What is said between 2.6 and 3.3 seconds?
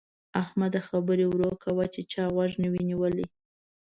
نه وي نيولی.